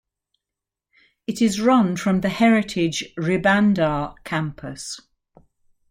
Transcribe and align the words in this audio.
It 1.27 1.43
is 1.43 1.61
run 1.61 1.95
from 1.95 2.21
the 2.21 2.29
heritage 2.29 3.13
Ribandar 3.19 4.15
campus. 4.23 4.99